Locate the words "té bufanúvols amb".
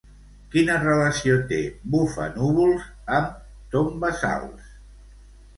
1.51-3.37